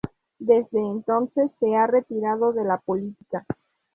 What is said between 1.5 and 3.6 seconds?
se ha retirado de la política.